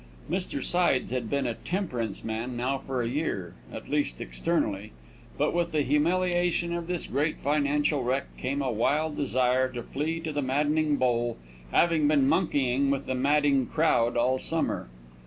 [0.27, 0.63] Mr.
[0.63, 4.93] Sides had been a temperance man now for a year, at least externally,
[5.37, 10.19] but with the humiliation of this great financial wreck came a wild desire to flee
[10.19, 11.37] to the maddening bowl,
[11.71, 14.89] having been monkeying with the madding crowd all summer.